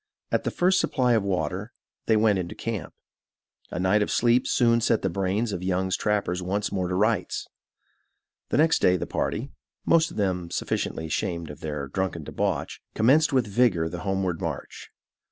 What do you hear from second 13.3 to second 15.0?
with vigor the homeward march.